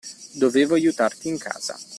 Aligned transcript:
Dovevo 0.33 0.73
aiutare 0.73 1.15
in 1.25 1.37
casa. 1.37 1.77